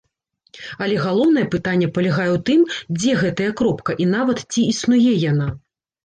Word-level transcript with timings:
Але 0.83 0.93
галоўнае 1.01 1.41
пытанне 1.55 1.89
палягае 1.97 2.25
ў 2.29 2.37
тым, 2.47 2.63
дзе 2.99 3.11
гэтая 3.23 3.49
кропка, 3.59 3.91
і 4.05 4.09
нават, 4.15 4.37
ці 4.55 4.61
існуе 4.73 5.13
яна. 5.31 5.47